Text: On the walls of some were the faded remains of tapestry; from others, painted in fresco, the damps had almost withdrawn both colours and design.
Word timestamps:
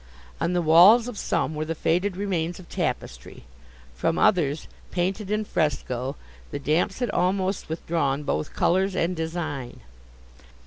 On 0.39 0.53
the 0.53 0.63
walls 0.63 1.07
of 1.07 1.15
some 1.15 1.53
were 1.53 1.63
the 1.63 1.75
faded 1.75 2.17
remains 2.17 2.57
of 2.57 2.67
tapestry; 2.67 3.43
from 3.93 4.17
others, 4.17 4.67
painted 4.89 5.29
in 5.29 5.45
fresco, 5.45 6.15
the 6.49 6.57
damps 6.57 6.97
had 6.97 7.11
almost 7.11 7.69
withdrawn 7.69 8.23
both 8.23 8.51
colours 8.55 8.95
and 8.95 9.15
design. 9.15 9.81